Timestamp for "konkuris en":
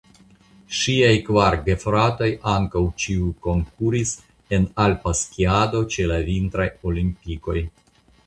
3.47-4.65